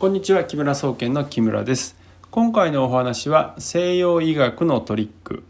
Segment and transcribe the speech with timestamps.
[0.00, 1.94] こんにちは木村総研の木村です。
[2.30, 5.44] 今回のお話は西洋医学のトリック。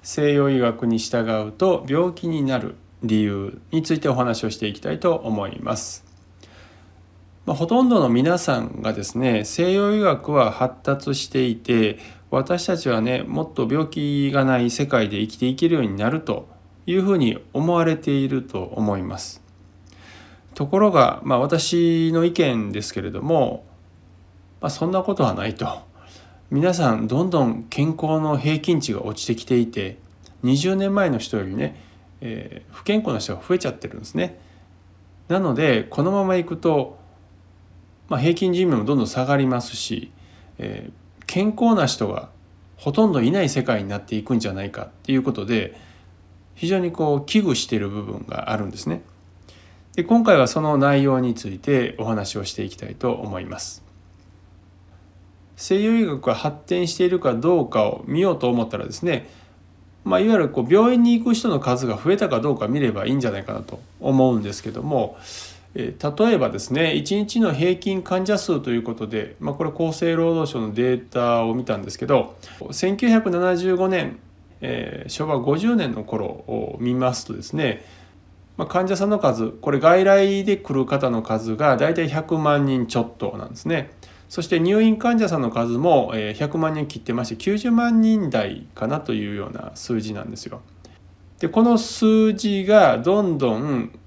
[0.00, 6.04] 西洋医学に従うと病気になる理由についてお話をしていきたいと思います。
[7.46, 11.98] まあ、ほとんどの皆さんがですね西洋医学は発達していて
[12.30, 16.48] 私たちはねもっと病気がない世界で生きていけるようになると
[16.86, 19.42] いうふうに思われていると思います。
[20.54, 23.64] ところが、まあ、私の意見ですけれども
[24.60, 25.86] まあ、そんなことはないと
[26.50, 29.98] 皆さんどんどん健康の平均値が落ちてきていて
[30.44, 31.80] 20年前の人よりね、
[32.20, 34.38] えー、不健康な人が増えちゃってるんですね。
[35.28, 36.98] なのでこのままいくと、
[38.08, 40.12] まあ、平均寿命もどんどん下がりますし、
[40.58, 42.28] えー、健康な人が
[42.76, 45.74] ほとんどいない世界になっていくんじゃないかっていうことで
[46.54, 49.02] 非常にこう危惧している部分があるんですね。
[49.96, 53.85] で今回はその内容についてお話をしていきたいと思います。
[55.56, 59.28] 西洋医学が発展しているかどうかを見ようと思ったらですね、
[60.04, 65.16] まあ、いわゆるこう病院に行く人の数が増えたかどうか見ればいいんじゃないかなと思うんですけども、
[65.74, 74.18] え例えばですね1日の平均患者数ということで、まあ、これ厚生労働省のデータを見たんですけど1975年、
[74.60, 77.84] えー、昭和50年の頃を見ますとですね、
[78.68, 83.90] 患者さんの数これ外来で来る方の数が大体100万人ちょっとなんですね。
[84.28, 90.60] そして入院患者さんの数も100万人切ってまして90万人台かなというような数字なんですよ。
[91.38, 93.98] でこの数字がどんどん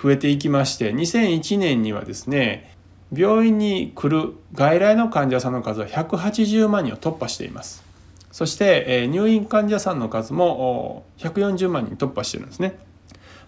[0.00, 2.76] 増えていきまして2001年にはですね
[3.12, 7.84] 病院に来る外来の患者さんの数は180万人を突破しています。
[8.32, 12.78] そして入院患者さんの数も140万人突破してるんですね。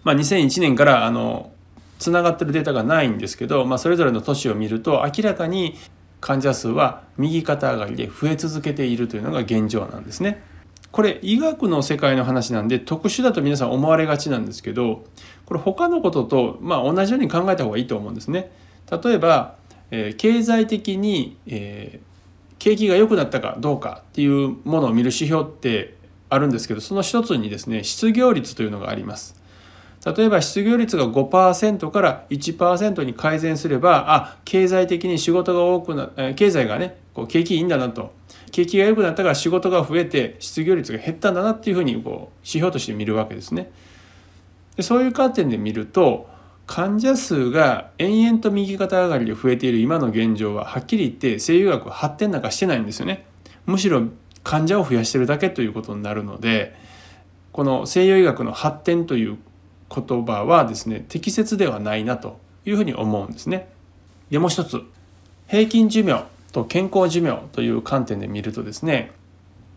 [0.03, 1.51] まあ、2001年からあの
[1.99, 5.75] つながってるデータがないんですけど、まあ、それぞれの都市を見ると明らかに
[6.21, 10.43] 患者数は右肩上がりで増え続けているというのが現状なんですね。
[10.91, 15.05] これ医学の世界の話なんで特殊だと皆さん思われがちなんですけど
[15.45, 18.51] これ他のこととまあ同じように考えた方がいいと思うんですね。
[18.91, 19.55] 例えば、
[19.91, 25.95] えー、経済的に、えー、景気が良くなったかどうかっていうものを見る指標って
[26.29, 29.39] あるんですけどその一つにですね失業率というのがあります。
[30.05, 38.13] 例えば失業率が5%から1%に改善すればあ経済的に仕事が多くな経済がねこう景気いいんだなと
[38.51, 43.71] 景気が良くなったから仕事が増えて失業率が減ったんだなっていうふうにこう指標として見るわけですね。
[44.77, 46.29] でそういう観点で見ると
[46.65, 53.25] 患者数が延々と右肩上がりで増えている今の現状ははっきり言って西洋学発展なんかしてないんですよね。
[53.65, 54.03] むしろ
[54.43, 56.75] 患者を増やしてるだけということになるので
[57.51, 59.37] この西洋医学の発展という
[59.93, 63.69] 言葉はですね適切ではないなというふうに思うんですね。
[64.29, 64.81] でもう一つ
[65.47, 69.11] 平均寿命と健康寿命という観点で見るとですね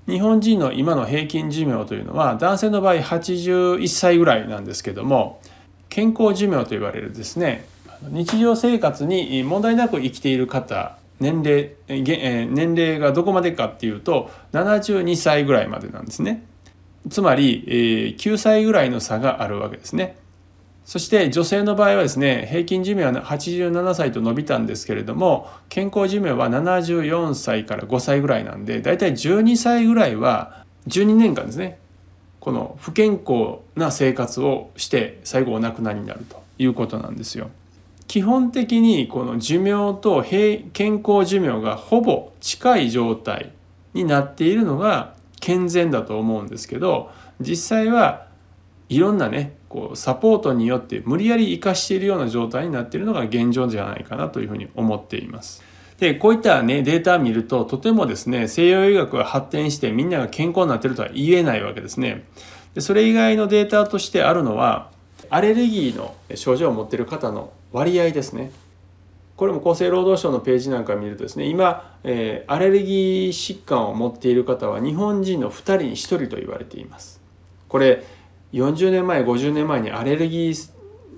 [0.06, 5.40] 日本人の今の平均寿命というのは男性の場合81歳ぐらいなんですけども
[5.88, 7.66] 健康寿命と言われるですね
[8.02, 16.44] 日常生活に問題なく生きている方年齢年齢がどこまでかっていうと72歳ぐらいまでなんですね。
[17.10, 20.16] つまり、えー、9歳ぐらいの差があるわけですね。
[20.84, 31.78] そして女性の場合はですね平均寿命は87歳と伸びたんですけれども健康寿命は74歳から5歳ぐらいなんでだいたい12歳ぐらいは12年間ですね
[32.40, 37.50] この不健康な生活をして最後お亡くなりになるということなんですよ。
[38.08, 43.52] 基本的にこの寿命と健康寿命がほぼ近い状態
[43.94, 47.10] になっているのが健全だと思うんですけど
[47.40, 48.26] 実際は
[48.88, 55.62] いろんなねこうサポートによって無理やり生かしているような状態になっているのが現状じゃないかなというふうに思っています。
[55.98, 62.24] でこういったねデータを見るととてもですね西洋医学が発展してみんなが健康になってるとは言えないわけですね。
[62.74, 64.90] でそれ以外のデータとしてあるのは
[65.30, 68.52] アレルギーの症状を持ってる方の割合ですね。
[69.42, 77.20] これも厚生労働省のページなんか見るとですね今、えー、アレルギー疾患を持っている方は日本人の2人に1人と言われています
[77.66, 78.04] これ
[78.52, 80.70] 40年前50年前にアレルギー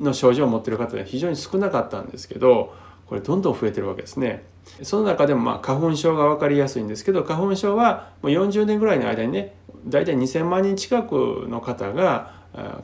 [0.02, 2.74] の症状を持っている方は非常に少なかったんですけど
[3.08, 4.44] これどんどん増えてるわけですね
[4.82, 9.54] その中でもまあ花粉症が分かりやすいんですけど花粉症はもう40年ぐらいの間にね
[9.86, 12.32] 大体2,000万人近くの方が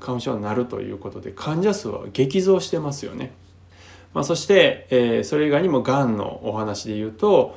[0.00, 3.32] 花粉症になるということで患者数は激増してますよね。
[4.12, 7.56] まあ、そして、えー、それ以外にもがんのお話で言うと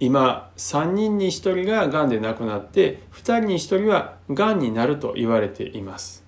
[0.00, 6.24] 今3人に1人ががんで亡くなって2人に1人はがんになると言われています。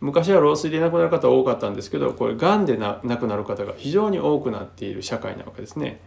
[0.00, 6.00] 昔は老衰で亡くなる方多かったんですけどこれがんで亡くなる方が非常に多くなっている社会なわけですね。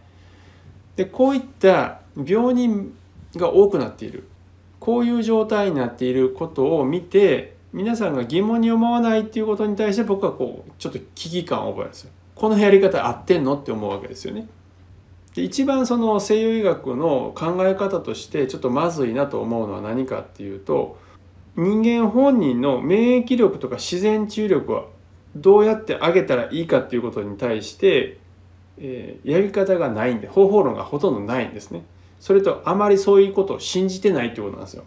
[0.94, 2.94] でこういった病人
[3.34, 4.28] が多くなっている。
[4.78, 12.10] こういう状態になっていることを見て皆さんが疑問に思わないっていうことに対して僕はこうちょっと危機感を覚えるんですよ。
[12.38, 14.48] このやり方合ってんのって思うわけですよね。
[15.34, 20.98] で一番その西洋医学の考え方としてちょっとまずいなと思うのは何かっていうと
[21.56, 24.84] 人間本人の免疫力とか自然治癒力は
[25.36, 28.18] どうやって上げたらいいかっていうことに対して、
[28.78, 31.82] えー、やり方がないんで方法論がほとんどないんですね。
[32.20, 34.84] それとあまりそういうことを信じてないってことなんですよ。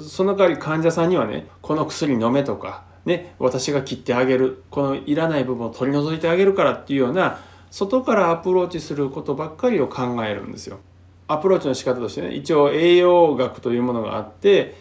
[0.00, 7.40] その代わり患者さんにはねこの薬飲めとかね私が切ってあげるこのいらない部分を取り除いてあげるからっていうような
[7.70, 10.78] 外からアプローチすることばっかりを考えるんですよ。
[11.26, 14.76] アプローチの仕方としてね一応栄養学というものがあって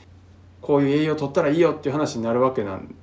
[0.61, 2.95] こういう栄養を取ったらいいよっていう話になるわけなん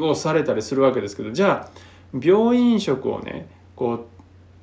[0.00, 4.06] をされたりするわけですけどじゃあ病院食をねこう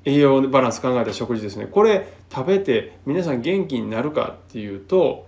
[0.04, 5.26] 栄養バランス考えた食事ですねこれ食べて皆さん元気になるかっていうと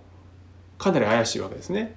[0.78, 1.94] かなり怪しいわけですね。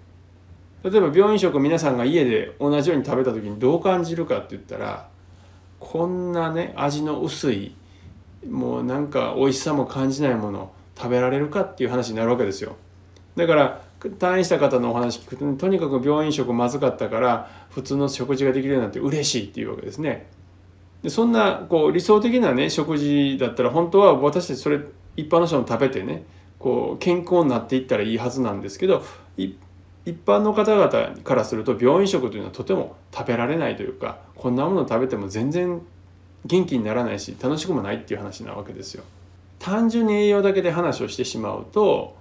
[0.85, 5.09] 例えば病院食皆さんが家で同じように食べた時にどう感じるかって言ったら
[5.79, 7.75] こんなね味の薄い
[8.47, 12.75] もうなんか美味しさも感じないもの食べられるかっていう話になるわけですよ。
[13.35, 20.27] だから退院した方のお話聞くと、ね、とにかく病院食まずかったから普通の食事ができるようになって嬉しいっていうわけですね。
[21.01, 24.81] でそんなこう理想的なね食事だったら本当は私たちそれ
[25.17, 26.25] 一般の人も食べてね
[26.59, 29.03] こう健康になっていったらいいはずなんですけど
[29.35, 29.57] 一
[30.05, 35.81] 一般の方々からすると病院食というのはとても食べられないというかこんなもの食べても全然
[36.45, 39.03] 元気にならないし楽しくもないっていう話なわけですよ。
[39.57, 42.15] 単純に栄養だけで話をしてしまうと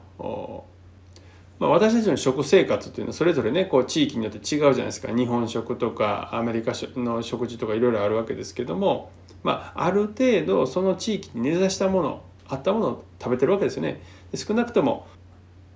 [1.59, 9.11] まあ、私たちの食生活っていうのはそれぞれねこう地域によって違うじゃないですか日本食とかアメリカの食事とかいろいろあるわけですけども、
[9.43, 14.03] まあ、ある程度その地域に根ざしたものあったものを食べてるわけですよね。
[14.35, 15.07] 少なくとも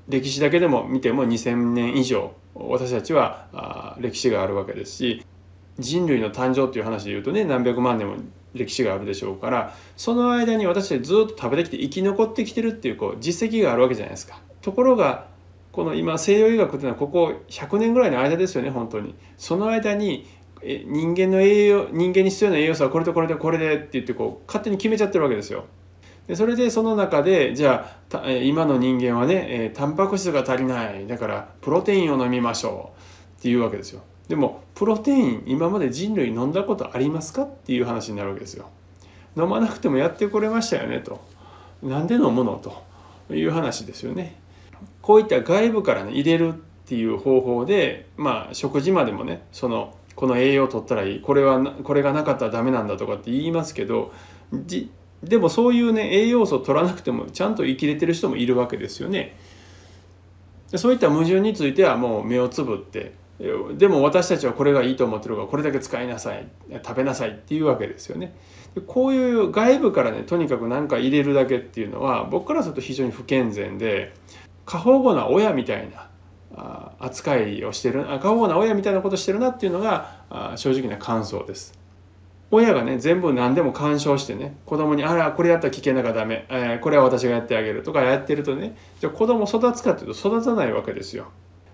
[0.09, 5.25] 歴史だけでも見ても2,000年以上私たちは歴史があるわけですし
[5.79, 8.17] 人類の誕生という話でいうとね何百万年も
[8.55, 14.41] 歴史があるでしょうからその間に私たちずっと食べてきて生き残ってきてるっていうこう実績があるわけじゃないですか。
[14.63, 15.27] ところが
[15.71, 19.15] この今西洋医学っていうのはここ100年ぐらいの間ですよね本当に。
[19.37, 20.27] その間に
[20.63, 25.67] 人間の栄養人間に必要な栄養素はこれとこれでこれでって言ってこう勝手に決めちゃってるわけですよ。
[26.29, 32.93] でそれでその中でじゃあ今の人間はね、えー、タンパク質が足りないだからプロテインを飲みましょ
[33.37, 34.03] うっていうわけですよ。
[34.29, 38.69] でもプロテイン今まで人類飲んだことありますかっていう話になるわけですよ。
[39.37, 41.21] 飲まなくてもやってこれましたよねと。
[41.83, 42.61] なんで飲むの
[43.29, 44.39] という話ですよね。
[45.01, 54.13] こういった外部からね入れるっていう方法でまあ食事までもねそのこの栄養を取ったらいいこれはこれがなかったらダメなんだとかって言いますけど
[55.23, 59.37] でもそういうね栄養素を取らなくてもちゃんと生きれてる人もいるわけですよね。
[60.77, 63.15] そういった矛盾についてはもう目をつぶって
[63.79, 66.47] でも私たちはこれがいいと思ってるからこれだけ使いなさい
[66.85, 68.35] 食べなさいっていうわけですよね。
[68.87, 74.13] こういう外部からねとにかく何か入れるだけっていうのは僕からすると非常に不健全で
[74.67, 76.11] 過保護な親みたいな
[76.99, 81.78] 扱いをしてる過保護な親みたいなことしてるなっていうのが正直な感想です。
[82.51, 91.27] 親がね全部何でも干渉してね子供に「あらこれやったら危険だからダメ、えー、これは私がやってあげる」とかやってるとねじゃあ子供育つかっていうと育たないわけですよ。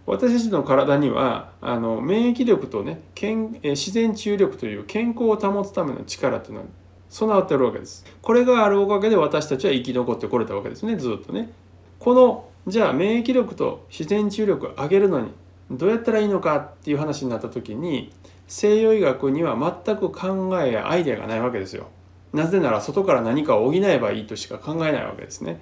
[0.07, 6.67] 私たちの体にはあの免疫力とね健、え自然治癒力という健康を保つための力っていうのは
[7.09, 8.05] 備わってるわけです。
[8.21, 11.51] これがあるおかげで私たちは生き残ってこれたわけですねずっとね。
[11.99, 15.31] このじゃあ免疫力と自然治癒力を上げるのに
[15.71, 18.13] どうやったらいいのかっていう話になった時に
[18.47, 21.89] 西洋医学には全く考えやアイデアがないわけですよ。
[22.33, 25.61] なぜなら外から何かを補えばいいとしか考えないわけですね。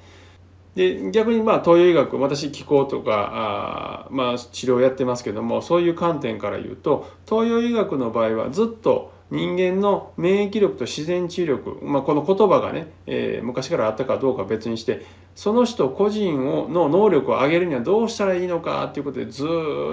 [0.74, 19.46] で逆にまあ東洋医学私気候とかあまあ治療やってますけどもそういう観点から言うと東洋医学の場合はずっと人間の免疫力と自然治癒力、まあ、この言葉がね、えー、昔からあったかどうか別にしてその人個人をの能力を上げるにはどうしたらいいのかっていうことでず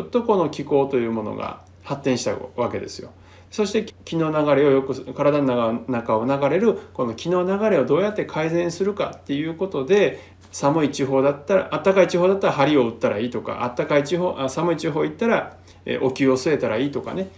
[0.05, 3.09] っとこの気候というものが発展したわけですよ。
[3.49, 15.57] そして気の流れをよく体の中を流れるこの気の流れをどうやって改善するかっていうことで寒い地方だったら暖かい地方だったら針を打ったらいいとか暖かい地方寒い地方行ったら、
[16.01, 17.29] お灸を据えたらいいとかね、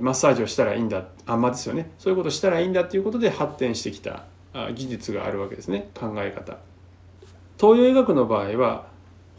[0.00, 4.24] マッサージをしたらいいんだあんまですよねそういうことをしたらいいんだっていうことで発展してきた
[4.74, 6.58] 技術があるわけですね考え方。
[7.60, 8.86] 東洋医学の場合は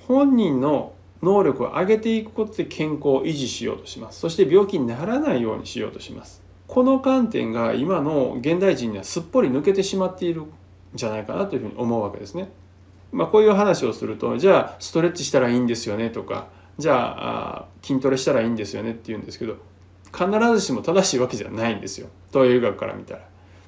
[0.08, 10.44] 本人の能力を上げていくことで健康を維持しようとしますそして病気にならないようにしようとしますこの観点が今の現代人にはすっぽり抜けてしまっている
[10.94, 12.50] じゃないかなというふうに思うわけですね。
[13.12, 16.48] まあ、こういう話をするとじゃあストレッチしたらいいんですよねとか
[16.78, 19.56] じゃあ筋トレしたらいいんですよねって言うんですけど
[20.14, 23.22] 必ずしも正しいわけじゃないんですよ東洋医学から見たら。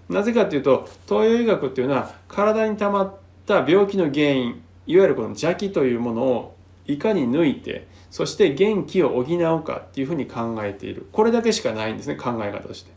[0.09, 3.15] なぜかっていうと東洋医学っていうのは体に溜まっ
[3.45, 6.55] た病気の原因いわゆるこの邪気というものを
[6.89, 12.91] いかに抜いてそして元気を補うかっていうふうに考えているこれだけしかないんですね考え方として。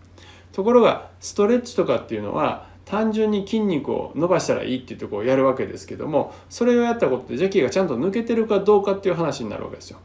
[0.52, 9.98] ところがストレッチとかっていうのは単純に筋肉を伸ばしたらいいっていうとこをやるわけですけどもそれをやったことで邪気がちゃんと抜けてるかどうかっていう話になるわけですよ。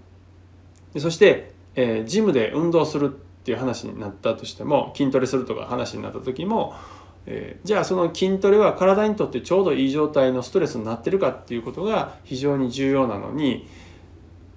[0.94, 3.10] でそして、えー、ジムで運動するっ
[3.44, 6.76] ていう話になったとしても筋トレするとか話になった時も、
[7.30, 13.68] えー、じゃあその筋トレは体にとってちょうどいい状態のストレスになってるかっていうことが非常に重要なのに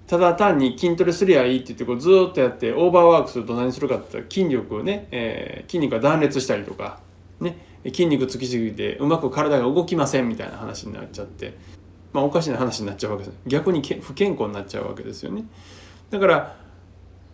[0.07, 6.99] ただ単に筋トレすりゃいいって言ってこうずっとやってオーバーワークすると何するかって言ったら筋力をね、えー、筋肉が断裂したりとか
[7.41, 11.57] ね筋肉つきすぎてうまく体が動きませんみたいな話になっちゃって、
[12.13, 15.43] まあ、おかしな話になっちゃうわけです逆に不健康になっちゃうわけですよね。
[16.09, 16.55] だから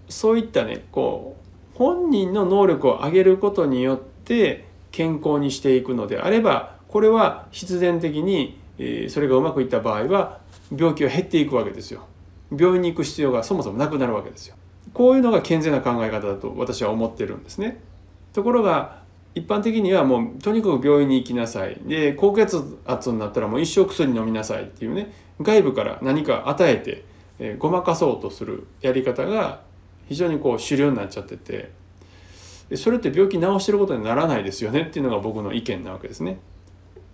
[0.10, 1.36] そういったねこ
[1.76, 8.60] う本人の能力を上げることによって健康にしていくのであればこれは必然的に
[9.10, 10.40] それがうまくいった場合は
[10.76, 12.06] 病気は減っていくわけですよ。
[12.52, 14.56] 病院に行く必要がそもそもなくなるわけですよ。
[14.94, 17.82] こういうのが健全な考え方だと私は思ってるんですね。
[18.34, 19.02] ところが
[19.36, 27.04] 一般的にはもうとにかく病院に行きなさいで高血圧になったらもう一生薬飲みなさいっていうね外部から何か与えて、
[27.38, 29.62] え、ごまかそうとするやり方が
[30.08, 31.72] 非常にこう主流になっちゃってて
[32.70, 36.40] でそれって病気治してることにならないですよねっていうのが僕の意見なわけですね。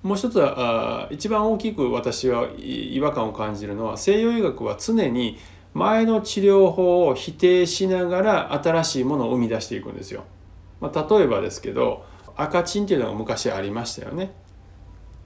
[0.02, 5.38] もう一つはあ一番大きく私は違和感を感じるのは西洋医学は常に
[5.74, 10.26] 前の治療法を否定しながら新しいものを生み出していくんですよ。
[10.82, 12.06] まあ、例えばですけど
[12.36, 14.34] 赤チンっていうのが昔ありましたよね。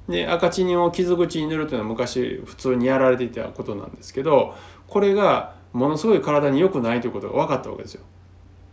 [0.08, 4.56] で赤チンを傷口に塗るというのは昔普通にやられていたことなんですけど
[4.88, 8.04] これがものすごい体に良くないということが分かったわけですよ。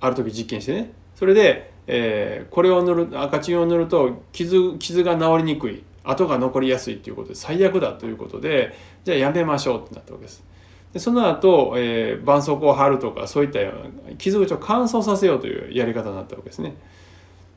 [0.01, 0.93] ある時実験してね。
[1.15, 10.45] それで、えー、これを塗る赤チンを塗ると傷傷が治りにくい跡が残りやすいということで最悪だということでじゃあやめましょうってなったわけです。
[10.93, 13.73] でその後、えー、絆創膏を貼るとかそういったよ
[14.07, 16.77] うな傷口を乾燥させようというやり方になったわけですね。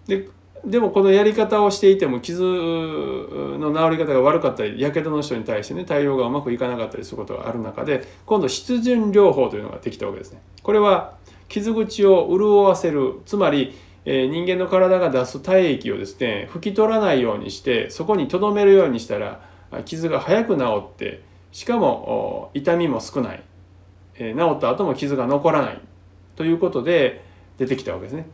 [0.08, 0.28] で
[0.66, 10.42] でもこのやり方をしていても傷の治り方が悪かったりやけどの人に対してね対応がうまくいかなかったりすることがある中で今度湿潤療法というのができたわけですね。
[10.64, 11.17] これは
[11.48, 13.22] 傷口を潤わせる。
[13.26, 13.74] つまり
[14.10, 19.42] えー、人間の体が出す体液をですね拭き取らないようにしてそこに留めるようにしたら
[19.84, 23.44] 傷が早く治ってしかも痛みも少ない、
[24.16, 25.82] えー、治った後も傷が残らない。
[26.38, 27.26] ということで
[27.58, 28.28] 出てきたわけですね。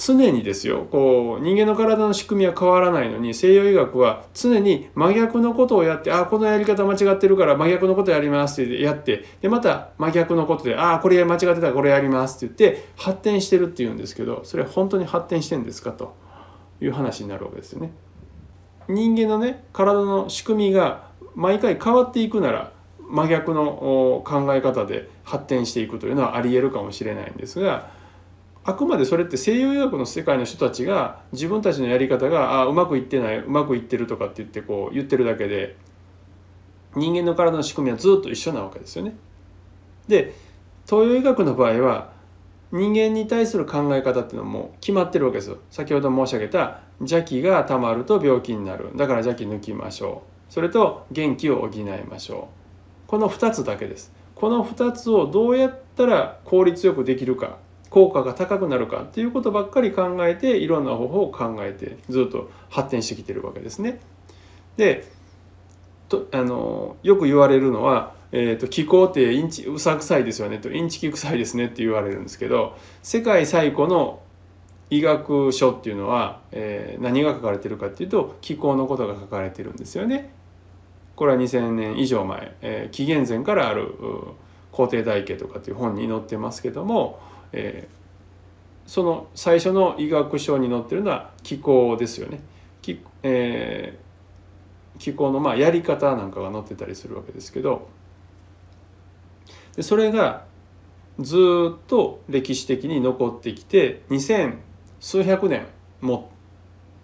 [0.00, 16.14] 常にですよこう人間の体の仕組みは変わらないのに西洋医学は常に真逆のことをやってあこのやり方間違ってるから真逆のことやりますってやってでまた真逆のことであこれ間違ってたらこれやりますって言って発展してるっていうんですけどそれは本当に発展してんですかと
[16.80, 17.90] いう話になるわけですよね。
[18.88, 27.97] 人間のね体の仕組みが毎回変わっていくなら真逆の考え方で発展していくというのはありえるかもしれないんですが
[28.68, 35.78] あくまでそれって西洋医学の世界の人たちが自分たちのやり方があうまくいってないうまくいってるとかって言ってこう言ってるだけで
[36.94, 39.16] 人間の体の仕組みはずっと一緒なわけですよね。
[40.06, 40.34] で
[40.84, 42.12] 東洋医学の場合は
[42.70, 45.56] 人間に対する考え方っていうのも決まってるわけですよ。
[45.70, 52.50] 先ほど申し上げた邪気がたまると病気になるだから邪気抜きましょうそれと元気を補いましょ
[53.06, 54.12] うこの2つだけです。
[54.34, 57.56] この2つをどうやったら効率よくできるか
[57.90, 64.00] 効果が高くなるかっていうことばっかり考えていろんな方法を考えてずっと発展してきてるわけですね。
[64.76, 65.10] で
[66.08, 74.22] とあのよく言われるのは、えーと、気候ってインチうさくさいですよねとインチキ臭いですねって言われるんですけど世界最古の
[74.90, 80.30] 医学書っていうのは、えー、何が書かれてるかっていうと気候のことが書かれてるんですよね。
[81.14, 83.92] これは2000年以上前、えー、紀元前からある
[84.72, 87.18] 「皇帝大家」とかっていう本に載ってますけども
[87.52, 92.40] えー、その最初の医学書に載ってるのは気候ですよね。
[92.82, 97.88] 気,、えー、気候のまあやり方なんかが載ってたりするわけですけど
[99.76, 100.44] でそれが
[101.20, 104.56] ずっと歴史的に残ってきて2000
[105.00, 105.66] 数百年
[106.00, 106.30] も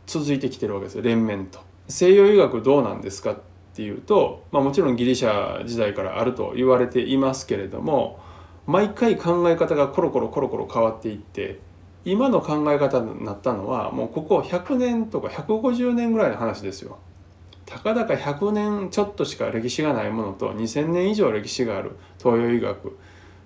[0.06, 1.60] 続いてきてるわけですよ連綿と。
[1.88, 3.38] 西洋医学どうなんですかっ
[3.74, 8.20] ていうと、まあ、もちろんギリシャ時代からあると言われていますけれども
[8.66, 11.60] 毎回考え方がコロコロコロコロ変わっていって
[12.04, 16.98] 今の考え方になったのはもうここ100年とか150年ぐらいの話ですよ。
[17.66, 22.98] たかだか100年ちょっとしか歴史がないものと2,000年以上歴史がある東洋医学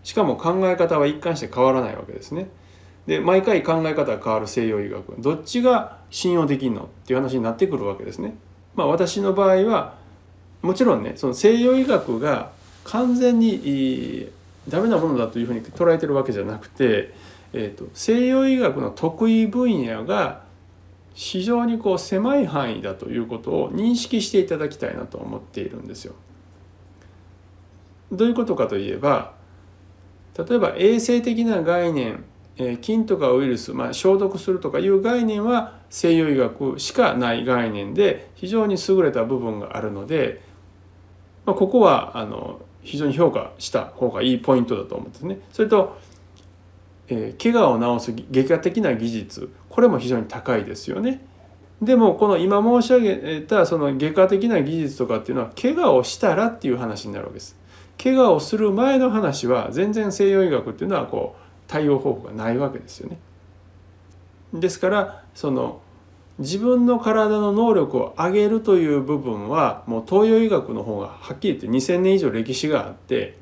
[0.03, 2.51] しかも考え方は一貫して変わらないわけですね。
[3.07, 8.35] で毎回考え方が変わる西洋医学どっちが信用できんのっていう話になってくるわけですね。
[8.75, 9.95] まあ、私の場合は
[10.63, 12.51] もちろんねその西洋医学が
[12.85, 14.31] 完全に
[14.69, 17.15] ダメなものだというふうに捉えてるわけじゃなくて、
[17.53, 20.43] えーと、西洋医学の得意分野が
[21.15, 26.15] 非常にこう狭い範囲だということを認識していただきたいなと思っているんですよ。
[28.13, 29.35] どういうことかといえば
[30.39, 32.25] 例えば衛生的な概念
[32.81, 40.41] 菌とかウイルス、まあ、消毒するとかいう概念は西洋医学しかない概念で非常に優れた部分があるので、
[41.45, 45.41] まあ、ここはあの非常に評価した方がいいポイントだと思うんですね。
[45.53, 45.99] それと、
[47.09, 51.25] えー、怪我を治す外科的な技術これも非常に高いですよね。
[51.81, 57.57] でもこの今申し上げたその外科的な技術とかっていうのは怪我をしたらっていう話になるわけです。
[58.03, 63.19] 怪我をする前の話は全然西洋医学っていうのはこう対応方法がないわけですよね。
[64.53, 65.81] ですからその
[66.39, 73.37] 自分の体の能力を上げるという部分はもう東洋医学の方がはっきり言って2,000年以上歴史があって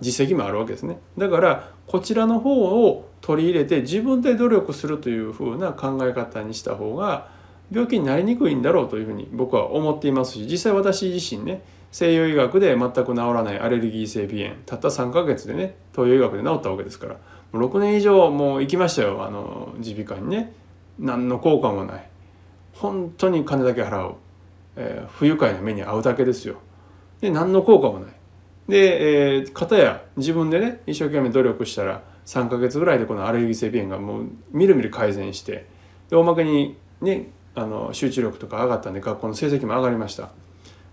[0.00, 0.98] 実績もあるわけですね。
[1.18, 7.28] だからこちらの方を取り入れて自分で努力するというふうな考え方にした方が
[7.70, 11.62] 病気になりにくいんだろうというふうに僕は思っていますし実際私自身ね
[11.92, 17.16] 西洋医学で全く治らないアレルギー性鼻炎たった3ヶ月でね東洋医学で治ったわけですから
[17.52, 20.52] 6年以上もう行きましたよあの耳鼻科にね。
[20.98, 22.08] 何の効果もない。
[22.78, 24.14] 本当に金だけ払う、
[24.76, 26.56] えー、不愉快な目に遭うだけですよ。
[27.20, 28.12] で何の効果もない。
[28.68, 35.66] で、えー、片や自分でね一生懸命努力したら3ヶ月ぐらいでこのアレルギー性鼻炎がもうみるみる改善して
[36.10, 40.30] でおまけにねあの集中力とか上がったんで学校の成績も上がりました。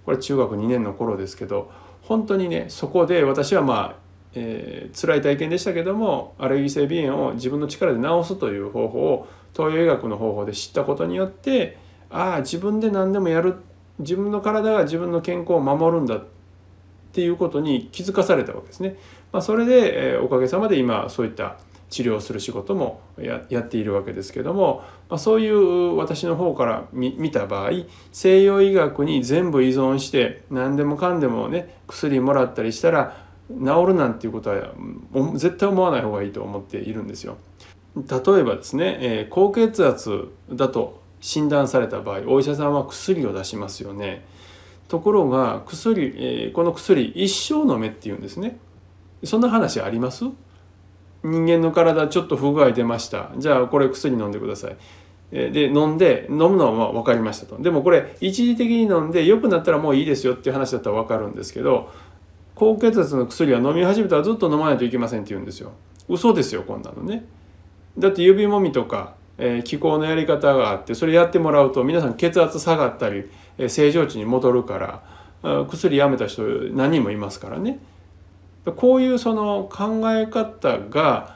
[0.05, 4.05] これ中学2年の頃ですけど本当にねそこで私はまあ
[4.37, 11.77] えー、辛い体験でしたけどもアレルギー性鼻炎を自分の力で治すという方法を東洋医学の方法で知ったことによって
[12.09, 13.55] ああ自分で何でもやる
[13.99, 16.23] 自分の体が自分の健康を守るんだっ
[17.13, 18.97] ていうことに気づかされたわけですね。
[19.31, 21.57] まあ、それで、えー、おかげさまで今そういった
[21.89, 27.71] 治療する仕事もやっているわけですけども、まあ、そういう私の方から見た場合
[28.11, 34.73] 西洋医学に全部依存して何でもかんでもね薬もらったりしたら治るなんていうことは
[35.35, 37.37] 絶対思わない方がいいと思っているんですよ。
[37.95, 44.23] 例えばですね、えー、高血圧だと診断された場合お医者さんは薬を出しますよね。
[44.87, 48.59] ところが薬、えー、この薬一生飲めっていうんですね。
[49.23, 50.25] そんな話あります？
[51.23, 53.31] 人間の体ちょっと不具合出ました。
[53.37, 54.77] じゃあこれ薬飲んでください。
[55.31, 57.57] で飲んで飲むのは分かりましたと。
[57.57, 61.91] でもこれ一時的に飲んで良くなったらもういいですよっていう話だったら分かるんですけど
[62.53, 65.71] 高血圧の薬は飲み始めたらずっと飲まないといけませんって言うんですよ。
[66.07, 67.25] 嘘ですよこんなのね。
[67.97, 75.03] だって指もみとか、えー、気候のやり方があってそれやってもらうと皆さん血圧下がったり、えー、正常値に戻るから
[75.67, 76.43] 薬やめた人
[76.73, 77.79] 何人もいますからね。
[78.75, 81.35] こういうその考え方が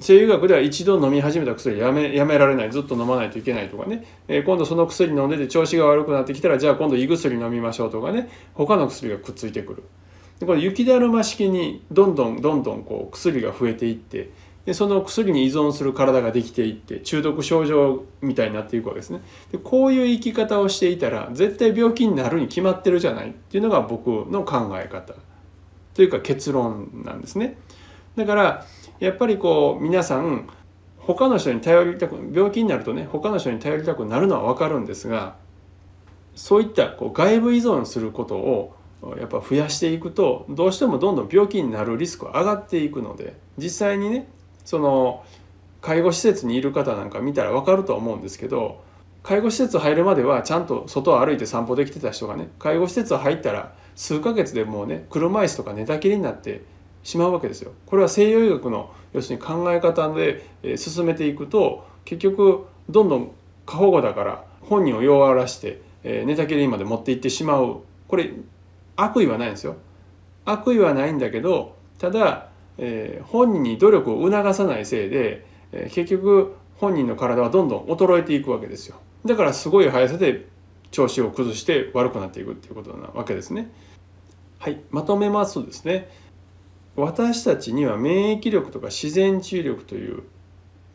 [0.00, 8.28] 西洋医学では一度飲み始めた薬やめやめられないずっと飲まないといけないとかね、えー、今度その薬飲んでて調子が悪くなってきたらじゃあ今度胃薬飲みましょうとかね。
[8.54, 9.82] 他の薬がくっついてくる。
[10.38, 14.30] でこれ雪だるま式にどんどんどんどんこう薬が増えていって
[14.68, 19.22] でその薬に依存する体ができていって中毒症状みたいになっていくわけですね。
[19.50, 23.30] でこういう生き方をしていたら絶対病気になるに決まってるじゃない。
[23.30, 25.14] っていうのが僕の考え方。
[25.94, 27.56] というか結論なんですね。
[28.14, 28.66] だから
[29.00, 30.46] やっぱりこう皆さん
[30.98, 35.36] 他の人に頼りたく病気になるとね他の人に頼りたくなるのは分かるんですが
[36.34, 38.74] そういったこう外部依存することを
[39.18, 44.28] やっぱ増やしていくとどうしてもどんどん病気になるリスクは上がっていくので実際にね
[44.68, 45.24] その
[45.80, 48.84] 介護施設にいる方なんか見たら分かると思うんですけど
[49.22, 56.64] 介護施設入るまではちゃんと外を歩いて散歩できてた人がね介護施設入ったら数ヶ月でもうね車椅子とか寝たきりになって
[57.02, 57.72] しまうわけですよ。
[57.86, 60.44] これは西洋医学の要するに考え方で
[60.76, 63.30] 進めていくと結局どんどん
[63.64, 68.32] 過保護だから本人を弱らして寝たきりにまで持っていってしまうこれ
[68.96, 69.76] 悪意はないんですよ
[70.44, 80.46] 悪意はないんだけどただ、えー、本人に努力を促さないせいで、えー、結局本人の体はどんどん衰えていくわけですよだからすごい速さで
[80.90, 83.70] 調子を崩して悪くなっていくっていうことなわけですね
[84.58, 86.08] はいまとめますとですね
[86.96, 90.22] 私たちには免疫力とか自然治癒力という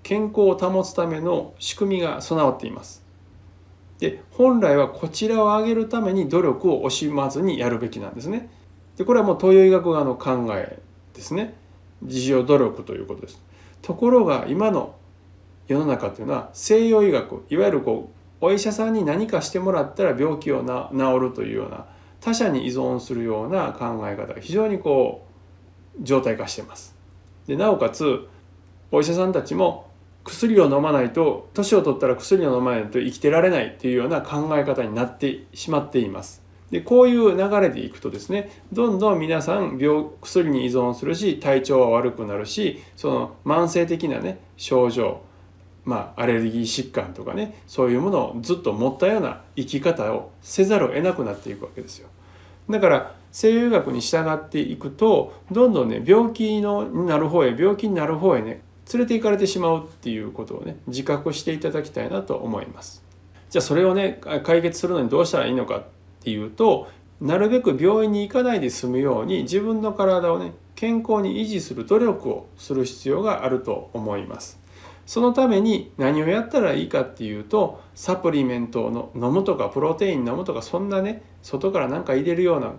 [0.02, 3.04] 健康を保つための仕組みが備わっています
[4.04, 8.50] で本来はこちらを上げるために努力を惜しまずにやるべきなんですね。
[8.98, 10.82] でこれはもう東洋医学側の考え
[11.14, 11.54] ですね。
[12.04, 13.42] 自助努力ということです。
[13.82, 14.96] ところが今の
[15.68, 18.10] 世の中っていうのは西洋医学いわゆるこ
[18.42, 21.86] うお医者さんに何かしてもらったら病気を治るというような
[22.20, 25.26] 他者に依存するような考え方が非常にこ
[26.00, 26.96] う状態化してます。
[27.48, 28.28] でなおかつ
[28.92, 29.88] お医者さんたちも
[30.24, 36.43] 薬を飲まないと年を取ったら薬を飲まないと生きてられないっていうような考え方になってしまっています。
[36.74, 45.22] でこういう流れでいくとですねどんどん皆さん病薬に依存するし体調は悪くなるしその慢性的なね症状
[45.86, 52.08] まあ、アレルギー疾患とかねそういうものをずっと持ったような生き方をせざるを得なくなっていくわけですよ。
[52.70, 58.62] だから西洋医学に従っていくとどんどんね病気のになる方へ病気になる方へね
[58.94, 63.04] 連れて行かれてしまうっていうことをね自覚していただきたいなと思います。
[63.50, 65.84] じゃあそれをね解決するのにどうしたらいいのか
[66.24, 66.88] っていうと
[67.20, 74.60] なるべく病院に行かないで済むように自分の体をね健康に維持する努力をする必要があると思います。
[75.06, 82.72] そのために何をやったらいいかっていうとサプリメントを飲むとかプロテイン飲むとかそんなね外から何か入れるような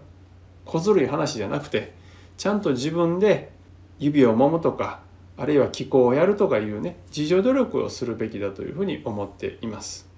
[0.64, 1.92] 小ずるい話じゃなくて
[2.38, 3.52] ちゃんと自分で
[3.98, 5.00] 指を揉むとか
[5.36, 10.13] あるいは気候をやるとかいうね自助努力をするべきだというふうに思っています。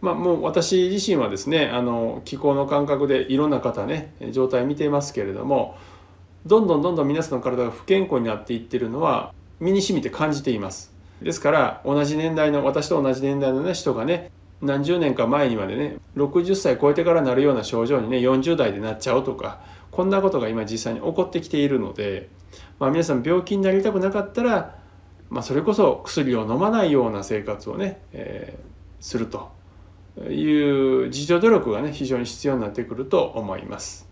[0.00, 5.76] まあ、もう私自身はですねあの気候の感覚でいろんな方ね状態見ていますけれども
[6.46, 10.90] どんどんどんどん皆さんの体が不健康になっていってるのは身にしみて感じています。
[11.20, 14.30] ですから同じ年代の私と同じ年代の、ね、人がね
[14.62, 19.60] 何十年か前にまでね60歳超えてからなるような症状にね40代でなっちゃうとか
[19.90, 22.30] こんなことが今実際に起こってきているので、
[22.78, 24.78] まあ、皆さん病気になりたくなかったら、
[25.28, 29.50] まあ、それこそ薬を飲まないような生活をね、えー、すると
[30.28, 34.08] いう自助努力がね非常に必要になってくると思います。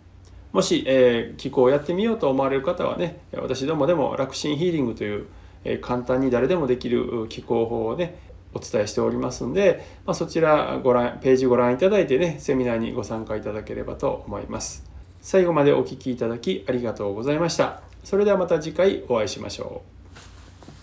[0.52, 5.26] もし、えー、気候をやってみようと思われる方はね私どもでも楽心ヒーリングという
[5.64, 8.18] え簡単に誰でもできる気候法をね
[8.54, 14.84] お伝えしておりますので、まあ、そちらご覧ページご覧いただいてねセミナーにご参加いただければと思います。
[15.20, 17.82] 最後までお聴きいただきありがとうございました。
[18.04, 19.97] それではまた次回お会いしましょう。